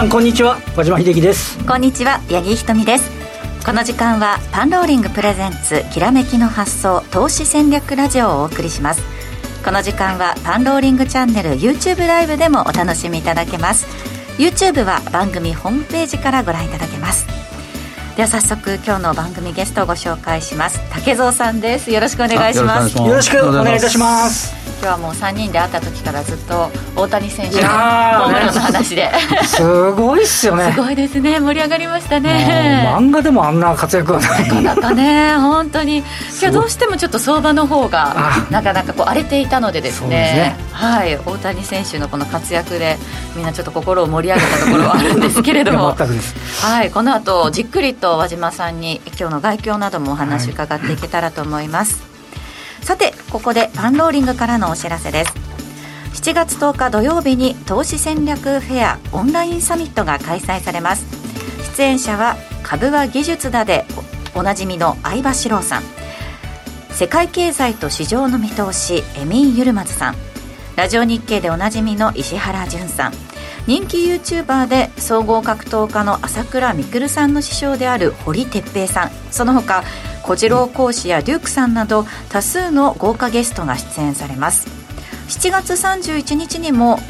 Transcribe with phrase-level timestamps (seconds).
[0.00, 0.56] 皆さんこんにちは。
[0.74, 1.62] 和島秀樹です。
[1.66, 2.20] こんにちは。
[2.30, 3.10] 八木ひとみです。
[3.66, 9.02] この時間はパンローリングプレゼンツきらめきの発想投資戦略ラジオをお送りします。
[9.62, 13.86] この時間はパンローリングチャンネル YouTube ライブでもお楽しみいただけます。
[14.38, 17.26] YouTube は番組ホームページからご覧いただけます。
[18.16, 20.80] では早速今日の番組ゲストをご紹介します。
[20.94, 21.90] 竹蔵さんです。
[21.90, 22.96] よろしくお願いします。
[22.96, 29.10] よろしくお願いいたします今日はもう3人で会った時からずっと大谷選手のホームランの話で。
[29.44, 30.72] すごいっすよね。
[30.72, 31.38] すごいですね。
[31.38, 32.90] 盛り上がりましたね。
[32.96, 34.48] 漫画でもあんな活躍はない。
[34.64, 35.34] なかなかね。
[35.36, 35.98] 本当に。
[35.98, 36.02] い
[36.40, 41.14] やどうしてもちょっと相場の方がなかなかこう荒れていたのでですね、ね、はい。
[41.26, 42.96] 大谷選手のこの活躍で
[43.36, 45.94] みんなちょっと心を盛り上げたところはあるんですけれども。
[45.94, 46.90] はい。
[46.90, 52.09] この後じっくりと和島さんに今日の外況などもお話伺っていけたらと思います、はい
[52.90, 55.32] さてここでパンローリングからのお知らせです。
[56.20, 61.06] 7月10日土曜日に投資戦略フェアオンラインサミットが開催されます。
[61.76, 63.84] 出演者は株は技術だで
[64.34, 65.82] おなじみの相場志郎さん。
[66.90, 70.16] 世界経済と市場の見通しエミン・ユルマズさん。
[70.74, 73.12] ラジオ日経でおなじみの石原淳さん。
[73.68, 79.10] 人気 YouTuber で総合格闘家の朝倉未来さんの師匠である堀哲平さん。
[79.30, 79.84] その他
[80.30, 84.68] 小次郎講師やデュークさんなど多数の豪華ゲストが出演されます。
[85.28, 87.00] 7月31日にも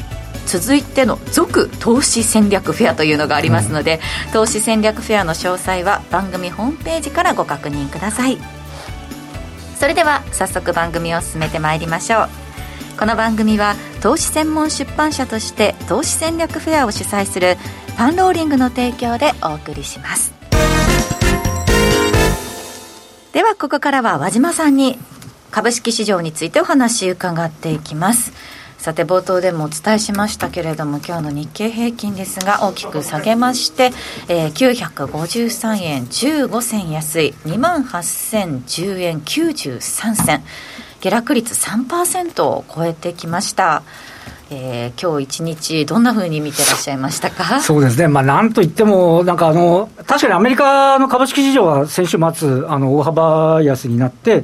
[0.47, 8.39] 続いての続投資戦略フェアというのがありますので、うん、投資戦略フェアの詳細は番組ホームページからご確認ください。
[9.75, 12.29] それでは早速番組を進めてまいりましょう。
[12.97, 17.57] この番組は投資専門出版社として投資戦略フェアを主催する
[17.97, 20.30] パンローリングの提供でお送りします。
[23.33, 24.97] ではここからは和島さんに
[25.51, 28.33] 株式市場についてお話伺っていきます。
[28.77, 33.91] さて冒頭でもお伝えしましたけれども今日の日経平均ですが大きく下げまして、
[34.27, 40.43] えー、953円15銭安い2万8010円93銭。
[40.99, 43.81] 下落率3%を超えてきました。
[44.53, 47.61] えー、今日一日、どんなふうに見てらっしゃいましたか？
[47.61, 54.43] そうですね、まあ、なんといっても、なんかあの、確かにアメリカの株式市場は先週末、あの大幅安になって、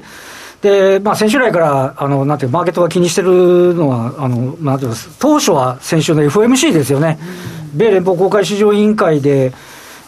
[0.61, 7.19] でまあ、先週来からあのなんていうマーケットが気にしてるのは、あのなんていう当初は先週の FMC ですよね、
[7.75, 9.51] 米連邦公開市場委員会で、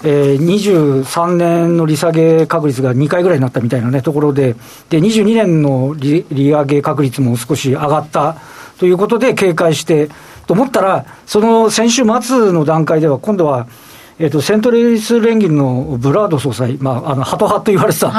[0.04, 4.56] えー、23年の利下げ確率が2回ぐらいになったみたいな、ね、ところで、
[4.90, 8.38] で22年の利利上げ確率も少し上がった。
[8.80, 10.10] ということで警戒して、
[10.48, 13.68] と思ったら、その先週末の段階では、今度は、
[14.18, 18.10] えーと、セントレイス連銀のブラード総裁、まあ、あのハト派と言われてた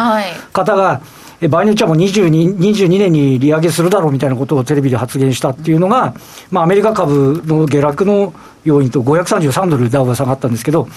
[0.52, 1.00] 方が、は
[1.42, 6.14] い、場合によっちゃもう 22, 22年に利上げするだろうみたいなことをテレビで発言したっていうのが、
[6.50, 8.34] まあ、アメリカ株の下落の
[8.64, 10.88] 要因と533ドルダウが下がったんですけど、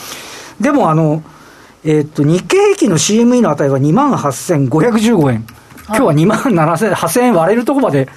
[0.59, 1.23] でもあの、
[1.83, 5.45] えーと、日経平均の CME の値は2万8515円。
[5.87, 8.07] 今日は2万7000 8000円割れるところまで、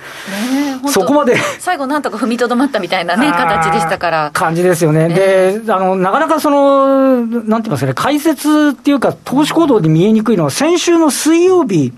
[0.88, 1.36] そこまで。
[1.58, 4.30] 最後、なんとか踏みとどまったみたいなね、形でしたから。
[4.32, 11.92] 感じですよね、であのなかなかその、なんて言いますかね、解説っていうか、投資行動で見えにくいのは、先週の水曜日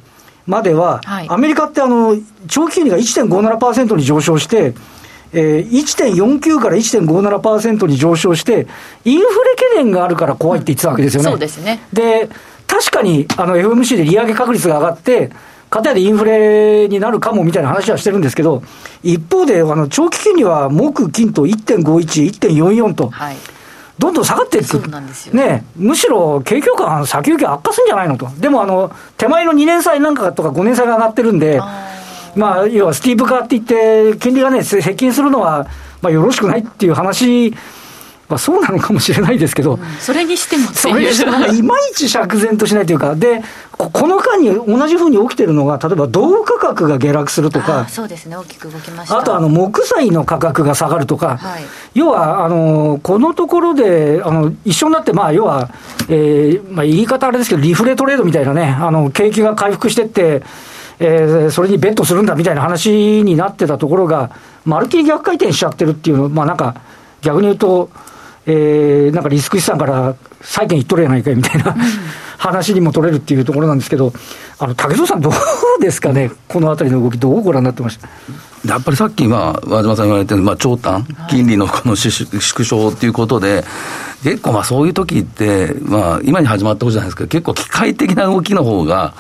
[0.46, 2.16] までは、はい、アメリカってあの
[2.48, 4.74] 長期金利が1.57%に上昇して、
[5.32, 8.66] えー、1.49から1.57%に上昇して、
[9.04, 11.26] インフレ懸念があるから怖いって言ってたわけですよね。
[11.26, 11.80] うん、そうですね。
[11.92, 12.28] で
[12.66, 15.30] 確かにあの FMC で利上げ確率が上がって、
[15.70, 18.62] かたやでインフレになるかもみたいな話はしてるんですけど、
[19.02, 23.36] 一方で、あの長期金利は木、金と1.51、1.44と、はい、
[23.98, 24.80] どんどん下がっていく、
[25.34, 31.60] ね、むしろ景況感、先行き悪化するんじゃないのと、でもあの手前の2年債なんかとか5年債が上がってるんで、
[32.34, 35.66] まあ、要はスティーブ化って言って、金利がね、接近するのは、
[36.00, 37.54] まあ、よろしくないっていう話
[38.28, 43.42] まあ、そうなのかもしれないですけど、うん、それにしてもそれにしても、いまいち釈然としないというか、で、
[43.72, 49.18] この間に同じふうに起きてるのが、例えば銅価格が下落するとか、そうですね、大きく動きました。
[49.18, 51.62] あとあの木材の価格が下がるとか、はい、
[51.94, 55.70] 要はあのこのところであの一緒になって、まあ、要は、
[56.08, 60.42] えーまあ、言い方あれですけど、リフレトレードみたいなね、あの景気が回復してって、
[61.00, 64.30] えー、それにベットするんだみたいな話になってたところが、
[64.64, 66.74] まるっきり逆回転しちゃってるっていうの、まあなんか、
[67.22, 67.90] 逆に言うと、
[68.50, 71.76] えー、なんかリスク資産から債券いっとるやないかいみたいな、
[72.38, 74.12] 話にも取れるっていうところなんですけど、
[74.58, 75.32] あの竹蔵さん、どう
[75.80, 78.08] ですかね、このあたりの動き、どうご覧になってました？
[78.66, 83.64] やっぱりさっき、まあ、和島さん言われてる、まあ、長短、金利のこの縮小っていうことで、
[84.22, 89.14] 結構まあそういう時って、まあ、今に始まったことじゃないですけど、結構機械的な動きの方が、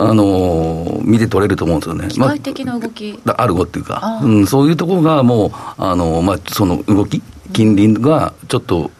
[0.00, 2.08] あの見て取れると思うんですよね。
[2.08, 7.20] 機械的な動き、まあ、アルゴっていうか、うん、そういうところがもう、あのまあ、その動き、
[7.52, 8.90] 金利がちょっと、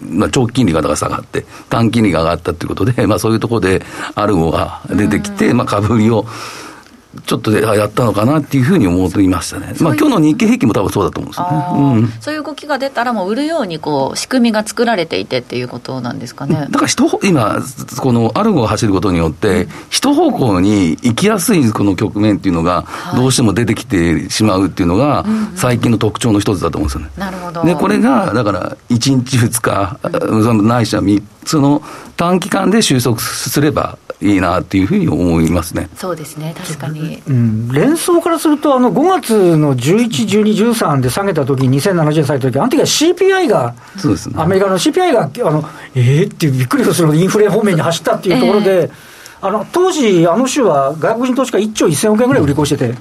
[0.00, 3.82] まあ、長期金利が下がって、短金利が上がったということで、まあ、そういうところで
[4.14, 6.26] アルゴが出てきて、まあ、株売りを
[7.26, 16.68] ちょっとでやったのかなっていうふうに思っていましたね、まあ今日の日経平均も多分そうだと思うんですよね、うん、そういう動きが出たら、もう売るようにこう仕組みが作られていてっていうことなんですかね。
[16.70, 17.58] だから人今、
[18.00, 22.86] このアルゴが走ることによって、一方向に行きやすいこの局面っていうのが、
[23.16, 25.24] どうしても出てきてしまうっていうのが、
[25.56, 27.10] 最近の特徴の一つだと思うんですよね。
[27.16, 27.64] なるほど。
[27.64, 29.98] でこれがだから1日、2日、
[30.28, 31.82] うん、ないしは3つの
[32.16, 35.88] 短期間で収束すればいいなっていうふうに思いますね。
[35.96, 37.22] そうですね、確かに。
[37.26, 45.64] うん、連想からすると、あの5月の11、12、13で下げたとき、2070円下げたとき、あの時は CPI が、そうですね、アメリカの CPI が、あの
[45.94, 48.90] えーっていうびっくりするインフレ方面に走ったっていうところで、えー、
[49.40, 52.94] あの当時、あの週は外国人投資家1兆1000億円ぐらい売り越してて。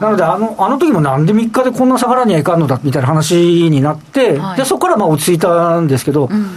[0.00, 6.50] なのであの、あの時もなんで3日でこんな下がらにはいかんのだみたいな話になって、はい、でそこからまあ落ち着いたんですけど、うん、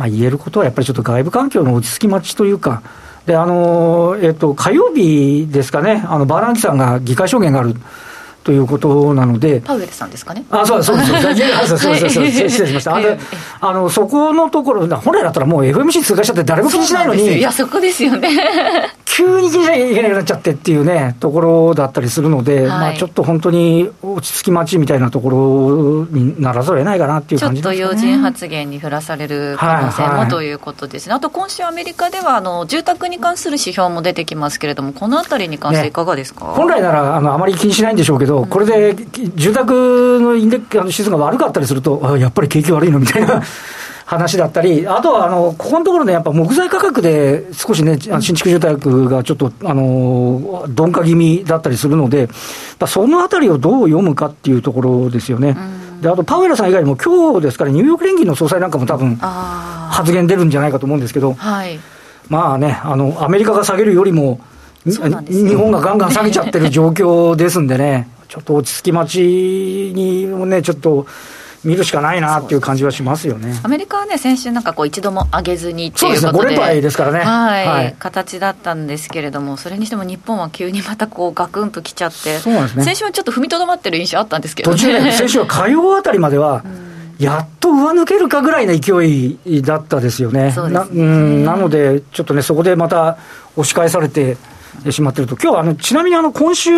[0.00, 2.82] まあ、言えることはやっぱりちょっと外部環境の落ち着き待ちというか、
[3.26, 7.74] であのえっと、火曜日ですかね、あのバーランキさんが議会証言がある。
[8.42, 10.44] ということなので、パウエルさんですかね？
[10.50, 12.96] あ、そうです、そうです、そうです、 そうです、失礼しました。
[12.96, 13.00] あ
[13.60, 18.30] あの、そこのところ、本来だったらもう FMC 通過しちゃって誰も気にしないのに、いや、そこですよね。
[19.04, 27.76] 急に気にしなきゃいけなくなっちゃってっていうね、ところだったりするので、はい、まあちょっと本当に落ち着き待ちみたいなところにならざるを得ないかなっていう感じですね。
[27.76, 31.14] ちょっと要人発言に振らされる可能性も、はいはい、ということですね。
[31.14, 38.94] あと今週アメリカでは、あの、住宅に関する指標も出てきますけれども、このあたりに関していかがですか、ね、本来なら、あの、あまり気にしないんでしょうけど、これで
[39.34, 43.42] 住宅のインデックスの指数が悪かったりすると、あやっぱり景気悪いのみたいな
[44.06, 52.28] 話だったり、あとはあのここのところね、やっぱ木材価格で少しね、新築住宅がちょっとあの鈍化気味だったりするので、
[52.86, 55.56] そのあたりをどう読むかっていうところですよね。
[56.00, 61.78] であとパウエルさん以外にも、今日ですから、ニューヨーク連銀の総裁なんかも多分発言出るんじゃないかと思うんですけど、はい、
[62.28, 64.40] まあねあの、アメリカが下げるよりも、
[64.86, 71.06] 日本がガンガン下げちゃってる状況ですんでね、ちょっと落ち着き待ちにもね、ちょっと。
[71.62, 73.52] 見るしかないなっていう感じはしますよね。
[73.62, 77.18] アメリカはね、先週なんかこう一度も上げずにっていうことで、そうですね、5連敗ですからね。
[77.18, 82.84] はい、はい、形だったんですけれども、それにしても日本は急にまたこうガクンときちゃって、そうなんですね。
[82.84, 86.64] 先週はちょっと踏みとどまってる印象あったんですけど、ね、途中で、先週は火曜あたりまでは、
[87.18, 89.06] やっと上抜けるかぐらいの勢
[89.44, 90.44] いだったですよね。
[90.44, 93.18] ねなうんなので、ちょっとね、そこでまた
[93.56, 94.38] 押し返されて
[94.88, 96.70] しまってると、今日あのちなみにあの今週、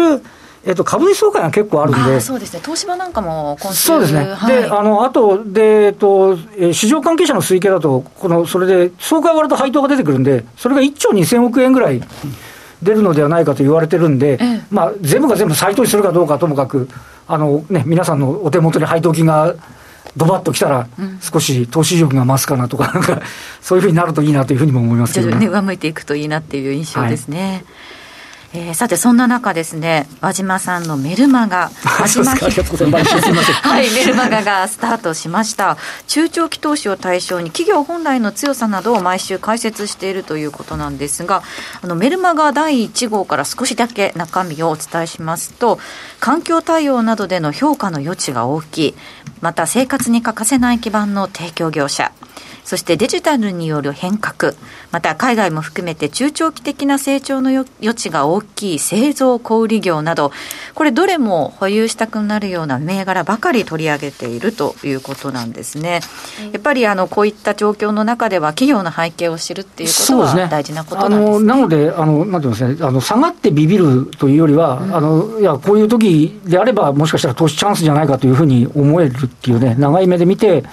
[0.64, 6.37] えっと、株主総会が結構あるんで、そうですね、東芝なんかも今週そうですね、はい、であのあとで、えっと、
[6.73, 12.00] 市場関係者の推計だと、このそれで総会終わると配当が出てくるんで、それが1兆2000億円ぐらい
[12.81, 16.88] 出るのではないかと言われてるんで、ええ、まあ、全部が全部再投資するかどうかともかく、
[17.26, 19.56] あのね、皆さんのお手元に配当金が
[20.17, 20.88] ドバッときたら、
[21.20, 23.20] 少し投資意欲が増すかなとか、なんか
[23.61, 25.49] そういうふうになるといいなというふうにも思いますけどね。
[25.49, 27.50] 上向いていくといいなっていう印象ですね。
[27.50, 27.65] はい
[28.54, 31.70] えー、さてそんな中ですね和島さんのメルマガ
[32.00, 35.79] 和島 はいメルマガがスタートしました。
[36.06, 41.43] 中長期投資を対象に企業本来の強さなどを毎週解説しているということなんですが
[41.82, 45.79] あのメルマガ第1号から少しだけ中身をお伝えしますと
[46.20, 48.94] 環境対応などでの評価の余地が大きい。
[49.41, 52.12] また生活に欠かせない基盤の提供業者
[52.72, 54.55] そしてデジタルによる変革、
[54.93, 60.32] また海外も含めて中長期的な成長の余地が大きい製造小売業など、
[60.74, 66.00] これどれも保有したくなるような銘柄ばかり取り上げているということなんですね。
[66.50, 80.64] やっぱりあのこういった状況の中では企業の背景を知るっていうことは大事なことなんです、ね、なので、あのなんていうんですね、あの下がってビビるというよりは、うん、あのいやこういう時であれば、もしかしたら投資チャンスじゃないかというふうに思えるっていうね、長い目で見て、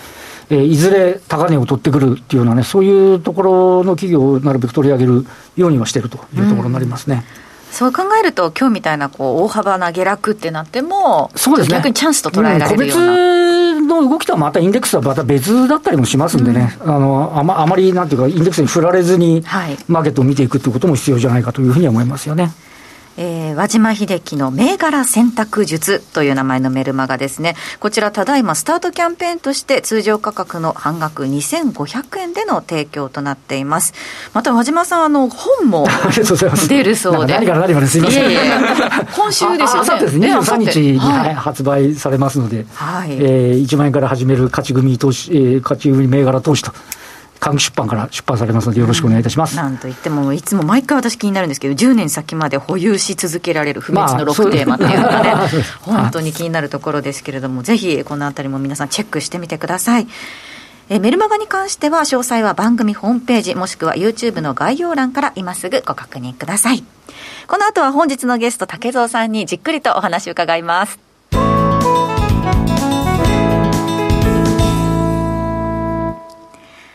[0.50, 5.26] えー、いずれ高値を取ってくるっていうようなね、そういうところの企業をなるべく取り上げる
[5.56, 7.24] ようにはしてるというところになりますね。
[7.68, 7.74] うん。
[7.74, 19.44] そう考えると、今日みたいなこう大幅な下落ってなっても、そうですね、逆にチャンスと捉えられるような、うん、個別の動きとはまたインデックスはまた別だったりもしますんでね、うん、あのあまあまりなんていうか、インデックスに振られずに、
[19.88, 22.52] マーケットを見ていくということも必要じゃないかというふうには思いますよね。
[23.18, 27.56] えー、和島秀樹の銘柄選択術という名前のメルマガですね。
[27.80, 33.94] こちら、ただいまスタートキャンペーンとして通常価格の半額2500円での提供となっています。
[34.34, 35.88] また和島さん、あの、本も
[36.70, 37.34] 出るそうで。
[37.34, 38.24] 何から何まですいません。
[38.24, 38.40] いえいえ
[39.16, 39.80] 今週ですよね。
[39.82, 46.72] あさってですね、23日に、はい、発売されますので、はい、えー、1万円から始める勝ち組投資、えー、勝ち組銘柄投資と。
[47.40, 49.56] 科学出版から出版されますので、よろしくお願いいたします。
[49.56, 55.48] なんといっても、いつも毎回私気になるんですけど、10年先まで保有し続けられる不滅の6テーマっていうのがね、まあ、
[55.82, 60.08] 本当に気になるところですけれども、ぜひこのあたりも皆さんチェックしてみてください。
[60.90, 66.84] えメルマガに関しては詳細は番組ホームページもしくは YouTube の概要欄から今すぐご確認ください。
[67.48, 71.09] この後は本日のゲスト竹蔵さんにじっくりとお話を伺います。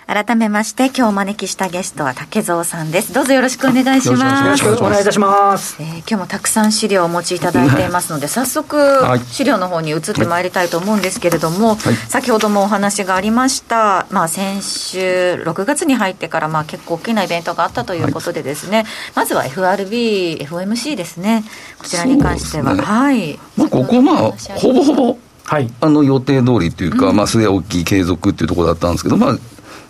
[0.06, 3.14] 改めまして今日お招きしたゲストは竹蔵さんです。
[3.14, 4.62] どうぞよろしくお願いします。
[4.62, 21.44] よろしくお願いいたします、えー、今日もたくさん資料をお持ちいただいていますので 早速資料の方に移ってまいりたいと思うんですけれども、はい、先ほどもお話がありました、まあ、先週6月に入ってからまあ結構大きなイベントがあったということでですね、はい、まずは FRB、FOMC ですね。
[21.78, 24.16] こちらに関しては、ね、はい、まあ、ここまあ
[24.56, 29.38] ほぼほぼはい、あの予定通りというか、うん、まあ、据え置き継続っていうところだったんですけど、まあ、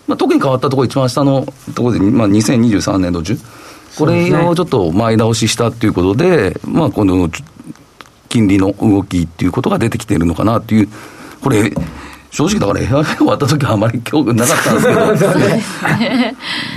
[0.07, 3.37] まあ、特に変わったところ、一番下のところで、まあ、2023年度中、
[3.97, 7.29] これをちょっと前倒ししたということで、でね、まあ、この
[8.29, 10.89] 金利の動きっていうことが出てきているのかなっていう、
[11.41, 11.71] これ、
[12.31, 15.33] 正直だから FRB 終わった時はあまり興味なかったんです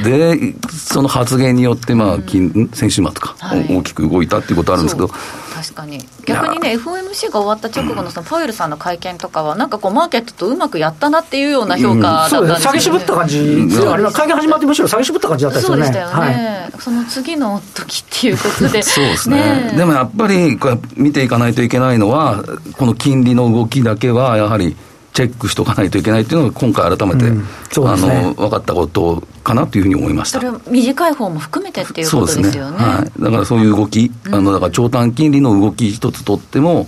[0.05, 5.11] けど、で、その発言によって、まあ、金先週末か、はい、大きく動いたっていうことあるんですけど、
[5.59, 5.99] 確かに。
[6.25, 13.39] 逆にね FOMC が終わった直後のそのパウエルさんの会見とかはなんかこうマーケットとうまくやったなっていうような評価だったんですよ、ね、下げしぶった感じ、
[13.85, 15.85] あれは会見始まってむしろ下げしぶった感じだったですよね。
[15.85, 18.83] そうでしたよね、はい、その次の時っていうことで。
[18.85, 19.37] そうですね、
[19.73, 22.45] ね、でもやっぱりこれ見ていかないといけないのは
[22.77, 24.77] この金利の動きだけはやはり
[25.13, 27.39] チェックしとかないといけないっていうのが、今回改めて、うん。
[27.39, 30.39] ね、あの分かったことかなというふうに思いました。
[30.39, 32.79] それは短い方も含めてっていうことですよね。
[32.79, 32.85] ね。
[32.85, 36.87] はい、だからそういう動き、うん、あのだから長短金利の動き一つとっても、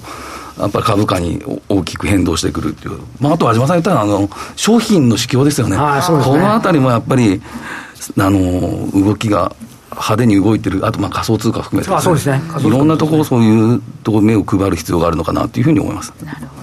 [0.58, 7.40] やっぱり株価に大きく変動してくるっていう、まあ、あとは島さん言ったらあの、商品の市況ですよね、はい、このあたりもやっぱり、
[8.18, 9.54] あの動きが
[9.90, 12.42] 派手に動いてる、あとまあ仮想通貨含めて、ね、そうですね。
[12.58, 16.12] いろんなところ、そういうところ、目を配る必要があるのかなというふうに思います。
[16.24, 16.59] なるほど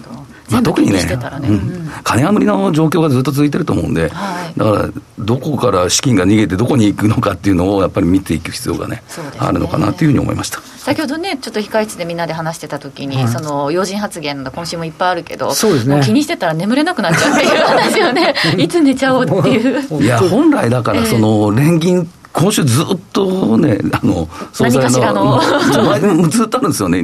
[0.50, 1.14] まあ、特にね、ね。
[1.14, 4.90] うん、金余りの状況がずっと続いてると思うんで、はい、だから
[5.20, 9.04] どこから資金が逃げて、どこに行くのかっていうのをやっぱり見ていく必要がね、ね。
[9.40, 10.62] あるのかなというふうに思いました。
[10.78, 20.02] 先ほどね、ちょっと控室でみんなで話してたときに、はい、その要人発言の今週もいっぱいあるけど、そうですね、気にしてたら眠れなくなっちゃうっていう話よね、 いつ寝ちゃおうっていう。
[20.02, 25.42] いや、本来だから、その連銀今週ずっとね、あの、総裁の、
[26.14, 27.02] のずっとあるんですよね。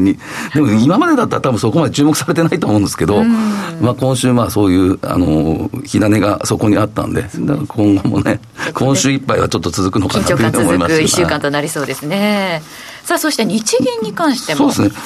[0.53, 8.39] でも今までだったら多分そこまで注目されてないと思うんですけど、まあ今週まあそういう、あの、火種がそこにあったんで、だから今後もね、
[8.75, 10.93] 今週いっぱいはちょっと続くのかなと思います。
[10.93, 12.61] 緊1週間となりそうですね。
[13.03, 14.71] さあ、そして日銀に関しても。
[14.71, 15.03] そうですね。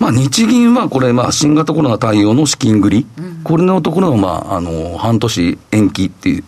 [0.00, 6.44] まあ、日銀はこれ、まあ、新型コロナ対応の資金繰り、うん、これのところの、まあ、あの、半年延期っていう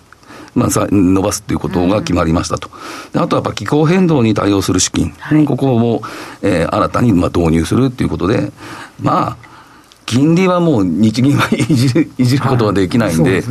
[0.55, 2.71] まあ、伸ばすということが決まりましたと。
[3.15, 6.03] あとはやっぱ気候変動に対応する資金、はい、ここを、
[6.43, 8.53] えー、新たにまあ導入するということで、
[9.01, 9.37] まあ、
[10.07, 13.43] 金利はもう日銀はいじるいじることはできないんで、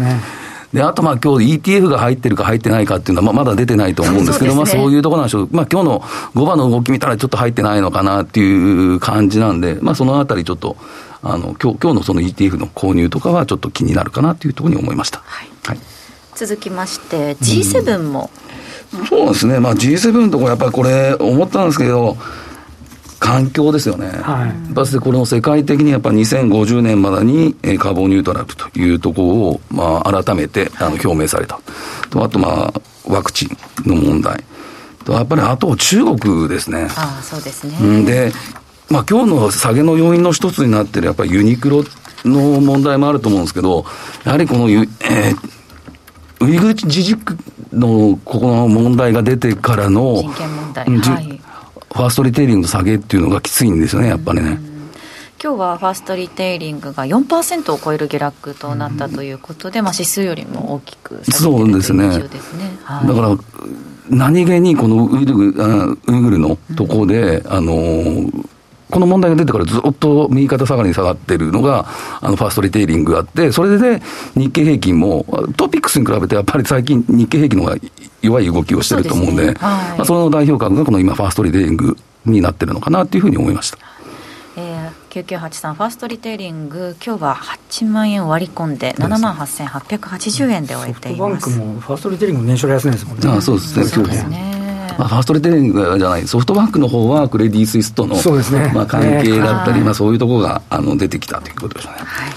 [0.73, 5.49] で、あとまあ今日 ETF が入ってるか入ってないかっていうのはまだ出てないと思うんですけど、そう、ね,、まあそういうところなんでしょう。
[5.51, 10.75] まあ今日の5番の動き見たらちょっと入ってないのかなっていう感じなんで、まあそのあたりちょっと、
[11.23, 15.21] あの、今日、今日のその ETF の購入とかはちょっと気になるかなというところに思いました。
[15.25, 15.49] はい。
[15.65, 15.98] はい
[16.39, 18.29] 続きまして G7 も、
[18.93, 22.15] うん、そうですね、まあ、G7 のところやっぱりこれ思ったんですけど
[23.19, 31.59] 環境ですよね、はい、やっぱこれの世界的にやっぱ2050年までにカーボンニュートラルというところを、まあ、改めてあの表明された、
[32.09, 33.49] とあと、まあ、ワクチン
[33.89, 34.41] の問題。
[35.03, 36.87] とやっぱりあと中国ですね。
[36.95, 38.05] あそうですね。
[38.05, 38.31] で
[38.89, 41.83] まあ今日の下げの要因の一つになってるやっぱりユニクロ
[42.23, 43.85] の問題もあると思うんですけど、
[44.23, 45.58] やはりこの、えー、
[46.41, 47.37] ウイグル自治区
[47.73, 54.69] のここの問題が出てからの、人権問題、はい、ファーストリテイリングの下げっていうのがきついんですよね、やっぱりね。
[55.41, 62.77] 今日はファーストリテイリングが4%を超える下落となったということで、まあ、指数よりも大きく下げているというですね。
[62.83, 63.37] はい、だから
[64.09, 65.49] 何気にこのウイグル
[66.07, 67.73] ウイグルのところで、うん、あの
[68.89, 71.85] この問題が出てからずっと右肩下がりに下がってるのが、
[72.21, 74.01] あの、ファーストリテイリングがあって、それで
[74.35, 75.25] 日経平均も、
[75.57, 77.77] トピックスに比べてやっぱり最近日経平均の方が
[78.21, 83.77] 弱い動きをしてると思うんで、そ、ねはい、まあ、その代表格がこの今、ファーストリテイリングになってるのかなというふうに思いました。
[84.57, 91.51] えー、9983ファーストリテイリング、今日は8万円割り込んで、7万8880円で終えています。
[91.51, 93.29] ソフトバンクもファーストリテイリングの年初来安値ですもんね。
[93.29, 94.58] あそうですね、そうですね。
[94.99, 101.93] まあ、ファーストリテイリングじゃない、ソフトバンクの方はクレディ・スイスとの、ね、まあ、関係だったり、まあ、そういうところがあの出てきたということですね。
[101.93, 102.33] はい。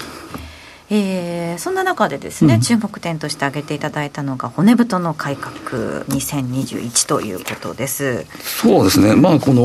[0.89, 8.25] えー、そんな中でですね、うん、注目点として挙げていただいたのが骨太の改革2021ということです。
[8.43, 9.15] そうですね。
[9.15, 9.63] まあこの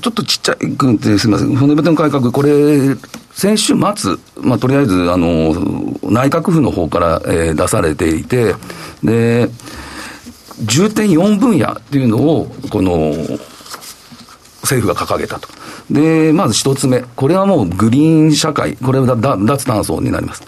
[0.00, 1.56] ちょっとちっちゃいくてすみません。
[1.56, 2.96] 骨太の改革これ
[3.32, 5.54] 先週末、まあ、とりあえずあの
[6.02, 8.54] 内閣府の方から、えー、出されていて
[9.04, 9.48] で
[10.62, 13.12] 重点4分野っていうのをこの
[14.62, 15.48] 政府が掲げたと。
[15.90, 17.02] で、まず一つ目。
[17.16, 18.76] これはもうグリーン社会。
[18.76, 20.42] これは脱炭素になります。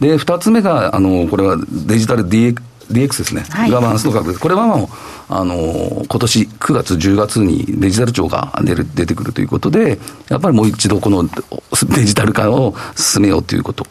[0.00, 3.44] で、二つ目が、あの、これはデジタル DX, DX ですね。
[3.50, 4.40] はい、ガバナンスの確です。
[4.40, 4.88] これはもう、
[5.28, 9.98] あの、今年9月、10月にデジタル庁が出る出てくるということで、
[10.28, 13.86] やっぱりもう一度このデジタル化を進めようということ。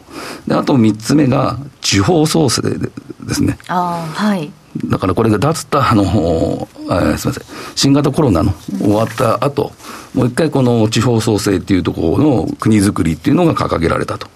[0.46, 2.90] で、あと三つ目が地方創生で
[3.34, 3.58] すね。
[3.68, 4.50] あはい。
[4.86, 7.44] だからこれが脱たあの、えー、すみません、
[7.74, 9.72] 新型コロナの終わった後、
[10.14, 14.28] もう一回この地方創生っていうところの国づくりっていうのが掲げられたと。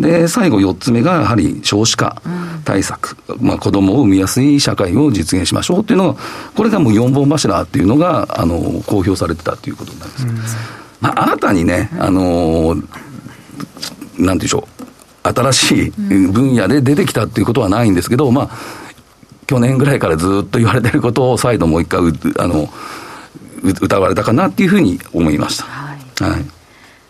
[0.00, 2.20] で、最後4つ目がやはり少子化
[2.64, 6.20] 対策、うん、まあ子供を産みやすい社会を実現しましょうっていうのが、
[6.54, 10.26] これがもう4本柱っていうのが、あの、公表されてたということになります。
[10.26, 10.36] うん、
[11.00, 14.68] まあ、新たにね、あの、なんていうんでしょ
[15.24, 18.85] う、新しい分野で出てきたっていうことはないんですけど、まあ、
[19.46, 22.00] 去年ぐらいからずっと言われてることを再度もう一回
[22.38, 22.68] あの
[23.62, 25.64] 歌われたかなっていうふうに思いました。
[25.64, 26.56] はい、はい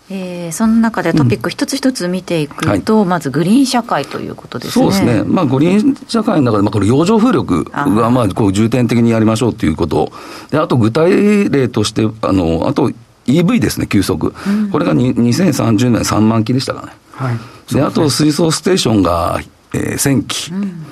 [0.08, 4.84] えー、その中でトピック一つ一つ見ていくと、うんはい、まずグリーン社会ということですね。
[4.84, 5.24] そうですね。
[5.24, 10.12] まあ、グリーン社会の中で、まあ、これ、洋上風力が、まあ、こう、重点的にやりましょうということ。
[10.50, 12.92] で、あと、具体例として、あの、あと、
[13.26, 14.32] EV ですね、急速。
[14.46, 16.92] うん、これが2030年3万機でしたかね。
[17.10, 17.74] はい。
[17.74, 19.40] で、あと、水素ステーションが、
[19.74, 20.52] えー、1000機。
[20.52, 20.86] うん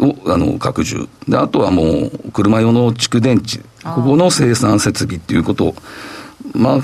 [0.00, 1.08] をあの拡充。
[1.28, 5.66] で、あとはもう車用の蓄電池、ここの生産設備っていうこと。
[5.66, 5.74] を、
[6.54, 6.78] まあ、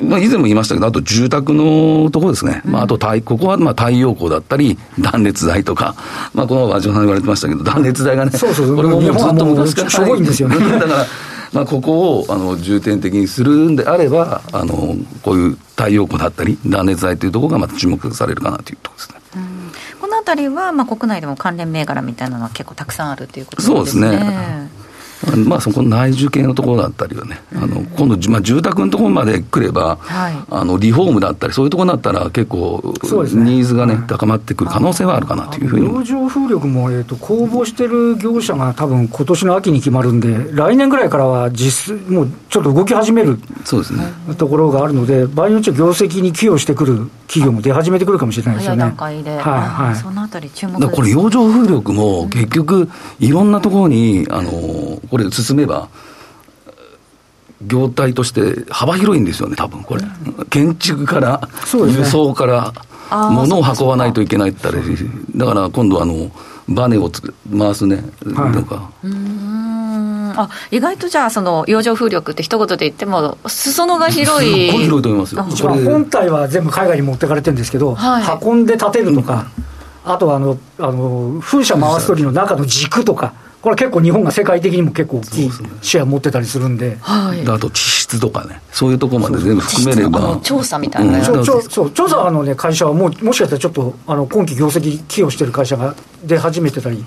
[0.00, 5.94] まあ、以前も言いましたけど、あと住宅のところですね、うん、まあ、あと太、ここはまあ太陽光だったり、断熱材とか、
[6.34, 10.56] まあ、この和島さん言われてましたけど、断熱材がね、そうそうこれももうずっと昔からしょぼいんですよね。
[10.78, 11.06] だから
[11.52, 19.23] まあ、ここをあの重点的にするんであればあの、こういう太陽光だったり、断熱材というところがまた注目されるかなというところですね。
[20.24, 23.76] たりは、まあ、国内でも関連銘柄みたいなのは結構たくさんあるということですね。
[23.76, 24.70] そうですね
[25.46, 35.86] まあ、そこ内需系のところだったりはね、あの今度、まあ、住宅のところまで来れば、はい、あのリフォームだったり、そういうところだったら、結構、ニーズがね、高まってくる可能性はあるかなというふうに。
[35.86, 44.04] 洋上風力も、えーと、公募してる業者が多分今年の秋に決まるんで、来年ぐらいからは実もうちょっと動き始めるそうです、ね、
[44.36, 48.82] ところがあるので、場合によっては業績に寄与してくる企業も出始めてくるかもしれないですよね。
[48.84, 54.50] はいはい、そのあたり注目これ、洋上風力も結局、いろんなところに、あの
[55.08, 55.88] これ、進めば、
[57.62, 60.02] 業態として幅広いんですよね、多分これ、
[60.50, 62.72] 建築から輸送から、
[63.10, 66.30] 物を運ばないといけないって言ったり、だから今度あの、
[66.68, 68.02] バネを回すね、
[68.34, 68.90] はい、とか。
[70.36, 74.70] あ意外とじゃあ、その洋上風力って一言で言っても、裾野が広い。
[74.70, 75.46] 広いと思いますよ。
[75.48, 79.46] 一番本体は全部海外に持ってかれてるんですけど、はい、運んで建てるとか、
[80.04, 83.32] あとはあのあの風車回す時の中の軸とか。
[83.64, 85.50] これ結構日本が世界的にも結構大きい
[85.80, 90.38] シェア持ってたりするで、はい、あと地質とかね、そういうところまで全部含めれば。
[90.42, 95.94] 調査みたいな、うん、そう調査の、ね、会社はもう、もしかしたらちょっとあの今期業績寄与してる会社が
[96.26, 97.06] 出始めてたり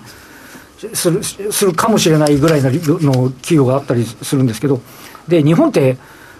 [0.96, 4.82] するするかもしれないぐらいの企業があったりするんですけど、
[5.28, 5.98] で日本って、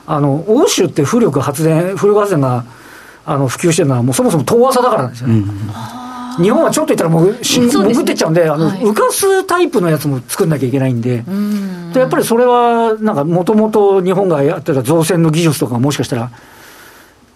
[0.08, 2.66] あの欧州って風力発電、風力発電が
[3.24, 5.36] あの普及してるのは、もうそもそも遠浅だからなんですよね。
[5.36, 6.07] うん
[6.42, 11.24] 日本はちょっと言ったらもうしん、潜ってっちゃうんで、あの、浮かすタイプのやつも作んなきゃいけないんで、
[11.94, 16.32] でやっぱりそれは、なんか、もともと日本がやってた造船の技術とかもしかしたら、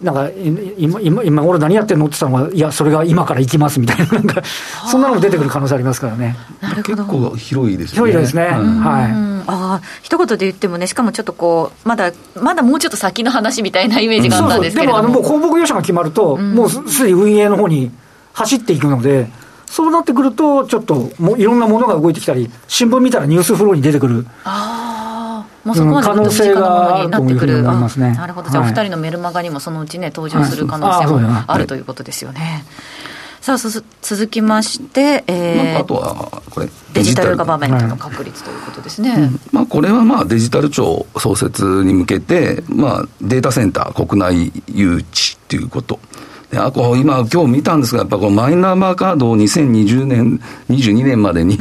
[0.02, 0.30] なんか
[0.76, 4.42] 今、今、今俺何やってんのって言ったのが、いや、それが今から行きますみたいな、 なんか、
[4.90, 6.36] そんなのも出てくる可能性ありますからね。
[6.84, 8.10] 結構広いですよね。
[8.10, 8.42] 広いですね。
[8.46, 9.12] はい。
[9.46, 17.92] ああ、一言で言ってもね、しかもちょっとこう、まだ、まだもうちょっと先の話みたいなイメージがあったんですけども、でも、あの、もう公募業者が決まると、もうすでに運営の方に、
[18.32, 19.28] 走っていくので、
[19.66, 24.26] そうなってくると、ちょっともいろんなものが動いてきたり、新聞見たらニュースフローに出てくる。
[24.44, 32.64] あもうそこまで可能性がなってくる、なるほど、じゃあ、お二人のメルマガにもそのうちね、登場する可能性もあるということですよね。
[33.40, 45.98] さあ続きまして、えー、あとはこれデジタルガバメントの確立ということですね、はいうん、まあ、これはまあデジタル庁創設に向けて、まあ、データセンター国内誘致ということ
[46.56, 51.58] あこう今、今日見たんですが、やっぱこのマイナンバーカードを2020年、22年までに、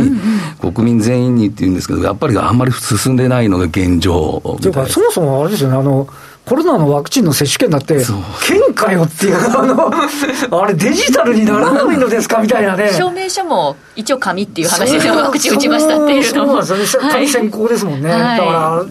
[0.60, 6.08] 国民全員にっていうんですけど、やっぱりあんまり進んでないのが現状というか、そもそもあれですよね、あの
[6.46, 8.04] コロナのワクチンの接種券だって、
[8.46, 12.90] 券かよっていう、あの、あれ、デジタルにならないのですかみたいなね。
[12.90, 16.64] 証明書も一応紙っていう話でワクチン打ちましたっていうのも。
[16.64, 18.10] そうですよね、紙先行ですもんね。
[18.10, 18.86] はい、だか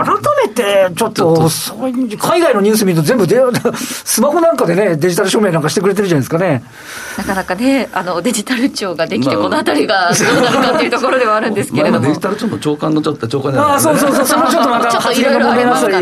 [0.00, 0.16] ら、改
[0.48, 1.48] めて、ちょっと、
[2.18, 3.40] 海外のニュース見ると全部で、
[3.76, 6.62] スマホなんかでね、デジタル証明なんかしてくれてるじゃないですかね。
[7.18, 12.06] なかなかね、あの、デジタル庁ができて、このあたりがどうなるかっていうところではあるんですけれども。
[12.06, 15.86] デジタル庁の長官のちょっと長官じゃないあそうそうそう、そのちょっとまた、ちょっといろいろあります。
[15.86, 15.92] け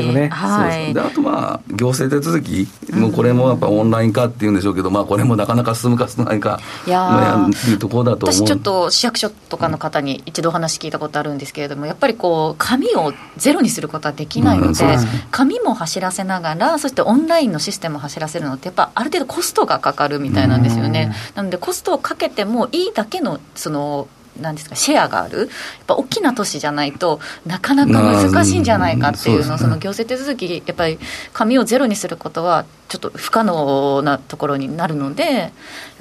[0.00, 0.28] どね。
[0.28, 0.92] はい。
[0.92, 21.14] で、あとまあ、行政手続き、もうこれもやっぱオンライン化っていうんでしょうけど、まあ、これもなかなか進むか進まないか、いやいうところだと私ちょっと市役所とかの方に一度話聞いたことあるんですけれども、やっぱりこう、紙をゼロにすることはできないので、うん、紙も走らせながら、そしてオンラインのシステムを走らせるのって、やっぱある程度コストがかかるみたいなんですよね。
[21.34, 24.08] なので、コストをかけてもいいだけの、その、
[24.40, 25.48] なんですかシェアがある、やっ
[25.86, 30.98] ぱ大きな都市じゃないとなかなか難しいんじゃないかっていうの、その行政手続き、やっぱり
[31.32, 35.50] 紙をゼロにすることは、ちょっと不可能なところになるので、や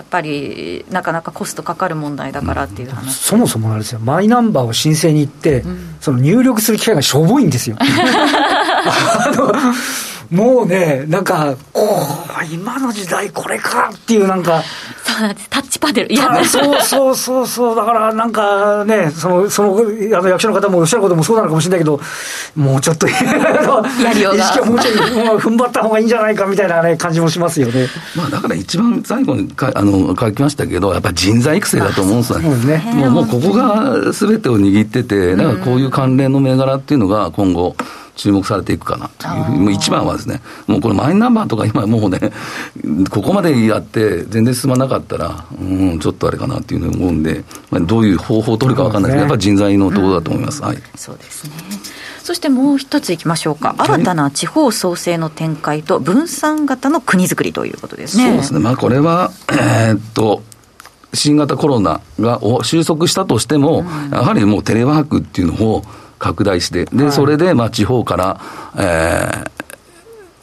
[0.04, 7.78] っぱりなかなかコストかかる問題だからっていう話、うん、そもそもあれですよ、マイナンバーを申請に行って、うん、その入力する機会がしょぼいんですよ。
[7.82, 9.52] あの
[10.32, 12.16] もうね、なんか、お
[12.52, 14.64] 今の時代これかっていうなんか。
[15.04, 15.50] そうなんです。
[15.50, 16.12] タッチパネル。
[16.12, 17.76] いや、そうそうそうそう。
[17.76, 22.00] だからなんかね、その、その、あの役所の方もおっしゃることもそうなのかもしれないけど、
[22.56, 24.44] もうちょっと、 やりようが。
[24.44, 27.88] 意識をもうちょい、もう踏ん張った方がいいんじゃないかみたいなね、感じもしますよね。
[28.16, 32.92] まあだから一番最後にかあの書きましたけど、やっぱり人材育成だと思うんですようですね。
[32.96, 37.76] もう、もうここがすべてを握ってて、なんかこういう関連の銘柄っていうのが今後、
[38.16, 42.20] 注目されていくかなというふうに、もう一番はですね、もうこれ、マイナンバーとか今、もうね、
[43.12, 50.62] ここまでやって、全然進まなかったら、うん、ちょっとあれかなっていうふうに思うんで、まあ、どういう方法を取るか分かんないですけど、やっぱり人材のところだと思います。
[50.62, 51.52] はい、そうですね。
[52.24, 58.30] そしてもう一ついきましょうか、新たな地方創生の展開と分散型の国づくりということですね。
[58.30, 60.42] そうですね、まあ、これは、えー、っと、
[61.14, 65.84] 新型コロナが収束したとしても、うん、やはりもうテレワークっていうのを、
[66.20, 68.40] 拡大して、で、それで、まあ、地方から、
[68.78, 69.30] え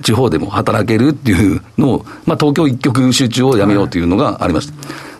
[0.01, 4.75] ー、地方でも働けるっていうのを、まあ、東京一極集中をやめようというのがありました。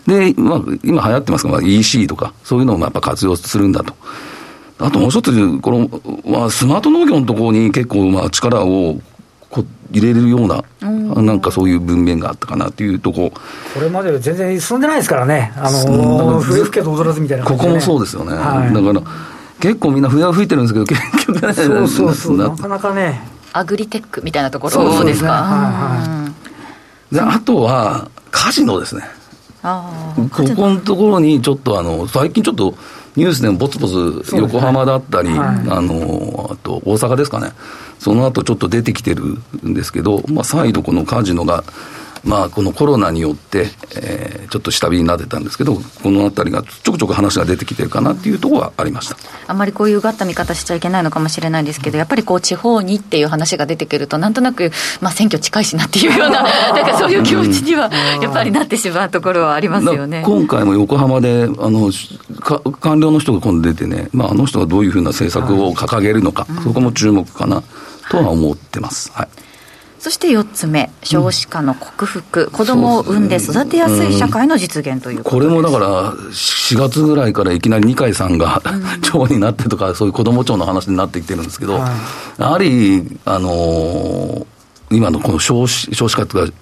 [0.07, 3.93] で、まあ、今流行ってますが、まあ、EC とか、そういうのをやっぱ活用するんだと。
[4.79, 5.89] あともう一つ、この、
[6.25, 8.99] まあ、スマート農業のところに結構、まあ、力を
[9.49, 10.63] こ入れれるような、
[11.21, 13.31] なんかそういう文面があったかなっていうとこ。
[13.73, 18.35] これまで全然進んでないですからね、あの笛吹けと踊らずみたいな、ね、ここもそうですよね。
[18.35, 19.01] はい、だから
[19.63, 23.21] 結構みんな笛を吹いてるんですけど、結局ね、そうそうそう、なかなかね。
[23.53, 25.31] アグリテックみたいなところですか？
[25.31, 25.41] はい
[26.21, 26.29] は
[27.13, 29.03] い、であとは、カジノですね。
[29.61, 32.75] あここのところにちょっとあの、最近ちょっと
[33.15, 37.53] ニュースでもぼつぼつ横浜だったり、ねはい、あの、あと大阪ですかね。
[37.99, 41.63] その後ちょっと出てきてるんですけど、まあ再度このカジノが、
[42.23, 49.17] まあ、このコロナによって、えー、ちょっと下火になってたんですけど、このあたりがちょくちょく話が出てきてるかなっていうところはありました。
[49.47, 60.23] あんまりこういうがった見方しちゃいけないのかもしれないですけど、やっぱりこう地方にっていう話が出てくると、なんとなく、まあ、選挙近いしなっていうような、 なんかそういう気持ちにはやっぱりなってしまうところはありますよね。
[60.25, 61.91] 今回も横浜であの
[62.79, 67.63] 官僚の人が今度出てね、まあ、あの人がどういうふうな政策を掲げるのか、そこも注目かな
[68.09, 69.11] とは思ってます。
[69.13, 69.27] はい
[70.03, 81.89] そして4つ目、少子化の克服、うん、子供を産んで育てやすい社会の実現というこ、うん、これもだから、4月ぐらいからいきなり二階さんが、うん、 長になってとか、そういう子ども庁の話になってきてるんですけど、は
[82.37, 84.45] い、やはり、あのー、
[84.91, 86.53] 今のこの少子少子化というか、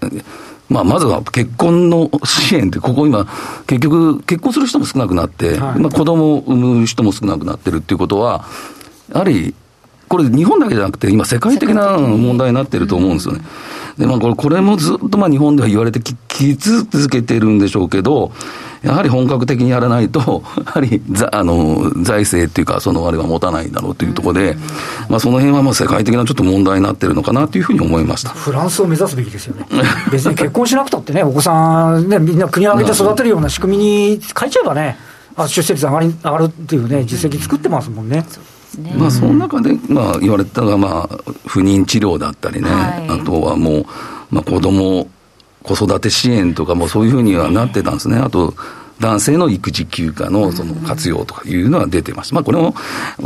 [0.69, 3.25] まあ、まずは結婚の支援って、ここ今、
[3.65, 8.45] 結局、結婚する人も少なくなって、はい、まあ、子供を産む人も少なくなってるっていうことは、
[9.11, 9.55] やはり
[10.11, 13.41] これ、日本だけじゃなくて、今、世界的な問題になってると思うんですよね。
[13.97, 18.33] で、まあ、これ、これもずっとまあ日本では言われてきき続けてるんでしょうけど、
[18.83, 24.57] やはり本格的にやらないと、 やはりあの財政っていうか、そのあれは持たないだろうというところで、
[25.07, 29.65] まあ、その辺はまあ世界的なちょっと問題になってるのかなというふうに思いましたフランスを目指すべきですよね、
[30.11, 34.97] 別に結婚しなくたってね、お子さん、ね、みんな国を挙げて育てるような仕組みに変えちゃえばね、
[35.47, 38.25] 出生率上がり上がるっていうね、実績作ってますもんね。
[38.79, 43.85] ね、まあ、その中で、まあ、言われたのが、まあ、不妊治療だったりね、はい、あとはもう、
[44.29, 45.07] まあ、子供
[45.63, 48.17] 子育て支援とかもそういうふうにはなってたんですね。
[48.17, 48.55] あと
[49.01, 52.33] 男性の育児休暇のその活用とかいうのは出てます。
[52.33, 52.75] まあ、これも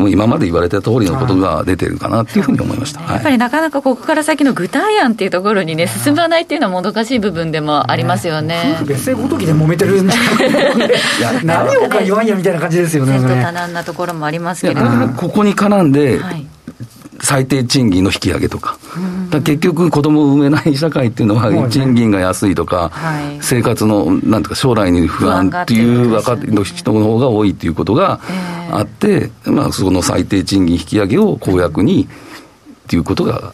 [0.09, 3.01] 今まで言われた通りのことが出てるかなっていうふうに思いました。
[3.01, 8.77] やっぱりなかなかここから先の具体案っていうところにね、進まないっていうのはもどかしい部分でもありますよね。
[8.87, 13.19] 別姓ごときで揉めてるんじゃ何をか言わんやみたいな感じですよね。
[13.19, 15.09] 多難なところもありますけれども。
[15.09, 16.47] ここに絡んで、はい
[17.25, 18.77] 最低賃金の引き上げとか、
[19.31, 28.19] か結局、子供を産めない社会っていうのは、賃金が安いとか、はい、生活のなんていうか、将来に不安っていう若手の人の方が多いっていうことが
[28.71, 32.07] あって、えー、まあ、その最低賃金引き上げを公約にっ
[32.87, 33.53] ていうことが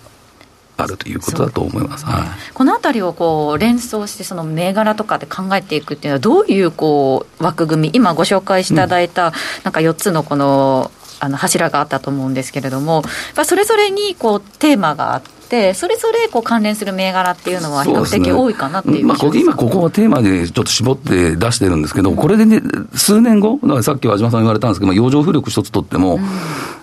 [0.76, 9.32] あるということだと思います、はい、このあたりをこう連想して、その銘柄とかで考えていくっていうのは、どういうこう枠組み、今ご紹介していただいた、
[9.64, 13.04] なんか4つのこのあの柱があったと思うんですけれども、
[13.46, 22.60] それぞれにこうテーマがあって、それぞれこう関連する銘柄っていうのは、比較的多いかなっていう、ね、まあ、今、ここはテーマでちょっと絞って出してるんですけど、これでね、
[22.96, 26.20] 数年後、だからさっき和島さん言われたんですけど、洋上風力一つとっても、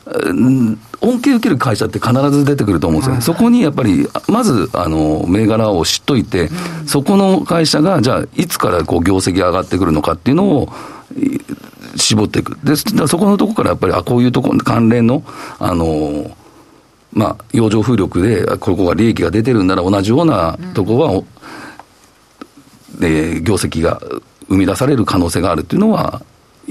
[0.07, 6.47] うん、恩恵受ける会社って必ず出てくると思うんですよね、そこにやっぱり、まずあの銘柄を知っといて、
[6.83, 10.69] うん、そこの会社が、じゃあ、いつからこう業績上がってくるのかっていうのを、
[11.97, 12.59] 絞っていく。
[12.65, 15.23] で、そこのところからやっぱり、あ、こういうところ、関連の、
[15.59, 16.31] あの、
[17.13, 24.01] まあ、洋上風力で、ここが利益が出てるんなら同じようなところは、うん、で、業績が
[24.49, 26.23] 生み出される可能性があるっていうのは、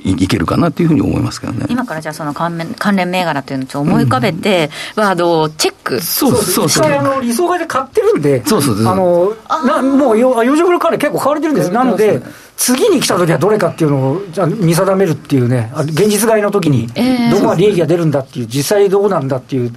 [0.03, 1.65] いいけるかなというふうに思いますけどね。
[1.69, 6.01] 今からじゃあ、その関連関連銘柄というのを思い浮かべて、うん、ワードをチェック。
[6.01, 9.33] そうそうそうあの理想買いで買ってるんで、そうそうあの
[9.65, 12.21] なもう洋上風力関連結構買われてるんです、なので、
[12.55, 16.87] 次に来た時はどれかっていうのをじゃ見定めるっていうね、現実買いの時に、
[17.31, 19.71] どこが利益が出るんだっていう、実際どうなんだっていう。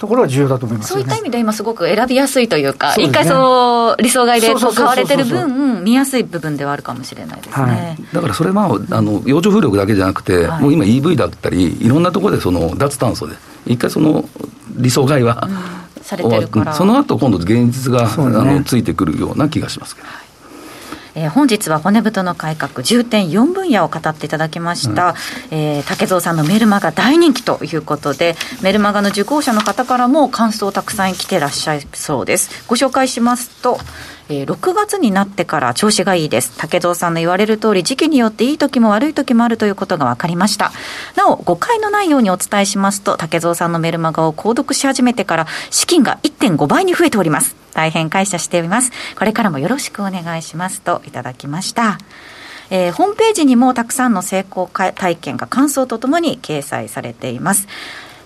[0.00, 7.64] ところは重要だと思います、ね、そういった意味で今すごく選びやすいというか、一、ね、回その理想買いで買われてる分、見やすい部分ではあるかもしれないですね。
[7.64, 13.36] はい、だからそれは、あの、洋上風力だけじゃなくて、はい、もう今 EV だったり、いろんなところでその脱炭素で、
[13.66, 14.24] 一回その
[14.70, 16.72] 理想買いは、うん、されてるから。
[16.72, 20.08] その後今度現実が、ね、あのついてくるような気がしますけど。
[20.08, 20.29] はい
[21.14, 25.14] えー、本日は骨太の改革重点4分野を語っていただきました、
[25.50, 32.64] うん、えー、竹蔵さんのメルマガ大人気ということでメルマガの受講者の方からも感想たくさん来てらっしゃいそうです。
[32.68, 33.78] ご紹介しますと
[34.30, 36.56] えー、6月になってから調子がいいです。
[36.56, 40.70] 竹蔵さんの言われる通り、時期によっていい時も悪い時もあるということが分かりました。
[41.16, 47.56] なお、誤解のないようにお伝えしますと、竹蔵さんのメルマガを購読し始めてから、資金が1.5倍に増えております。
[47.74, 48.92] 大変感謝しております。
[49.18, 51.98] これからもよろしくお願いしますといただきました。
[52.70, 57.66] えー、ホームページにもたくさんの成功体験が感想とともに掲載されています。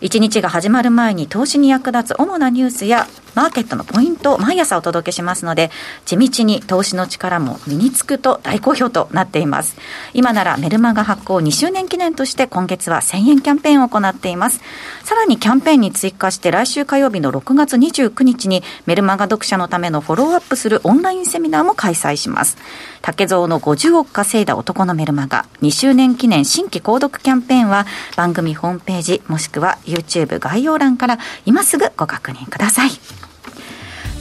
[0.02, 5.70] 一日が始まる前に投資に役立つ主なニュースやマーケットのポイントを毎朝お届けしますので、
[6.04, 9.76] 地道に投資の力も身につくと大好評となっています。
[10.12, 14.60] 今ならメルマガ発行2周年記念として今月は1000円キャンペーンを行っています。
[15.02, 22.56] さらにキャンペーンに追加して来週火曜日の6月29日にメルマガ読者のためのフォローアップするオンラインセミナーも開催します。
[23.02, 33.23] 竹蔵の50億稼いだ男のメルマガ2周年記念新規購読キャンペーンは番組ホームページもしくは YouTube 概要欄から今すぐご確認ください。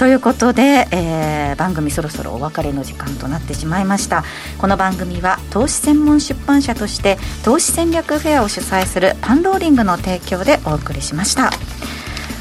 [0.03, 4.25] ということで、えー、番組そろそろお別れの時間となってしまいました。
[4.57, 11.51] この番組は投資専門出版社として投資戦略フェアを主催するパンローリングの提供でお送りしました。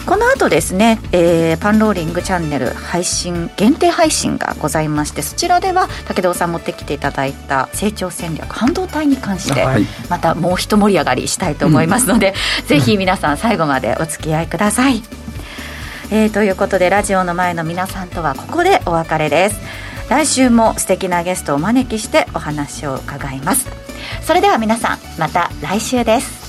[0.07, 9.65] この後ですね、えー、パンローリングチャンネル配信限定配信がございましてそちらでは武藤さん持ってきていただいた成長戦略半導体に関して
[10.11, 15.22] またもう一盛り上がりしたいと思いますので、うん、ぜひ皆さん最後までお付き合いください。
[16.15, 19.59] えー、ということでラジオの前の皆さんとはここでお別れです。
[20.11, 23.67] 来週も素敵なゲストをお招きしてお話を伺います。
[24.21, 26.42] それでは皆さんまた来週です。